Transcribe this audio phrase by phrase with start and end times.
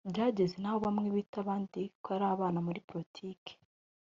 [0.11, 3.51] byageze n’aho bamwe bita abandi ko ari abana muri politiki